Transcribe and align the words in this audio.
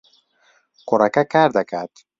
کوڕەکە 0.87 1.23
کار 1.33 1.49
دەکات. 1.57 1.91